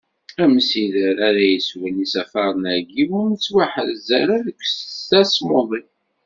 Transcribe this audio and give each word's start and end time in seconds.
Amsider 0.43 1.17
ara 1.27 1.43
yeswen 1.51 1.95
isafaren-agi 2.05 3.03
ur 3.17 3.25
nettwaḥrez 3.31 4.07
ara 4.21 4.35
deg 4.45 4.59
tasmuḍi. 5.09 5.81